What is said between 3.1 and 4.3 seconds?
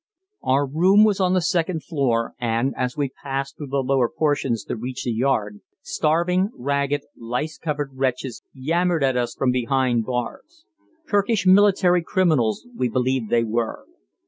passed through the lower